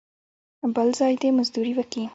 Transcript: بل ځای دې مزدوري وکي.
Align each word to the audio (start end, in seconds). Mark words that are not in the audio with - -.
بل 0.75 0.87
ځای 0.99 1.13
دې 1.21 1.29
مزدوري 1.37 1.73
وکي. 1.75 2.03